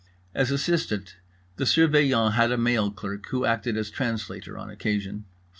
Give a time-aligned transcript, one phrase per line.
[0.33, 1.17] As assistant,
[1.57, 5.25] the Surveillant had a mail clerk who acted as translator on occasion.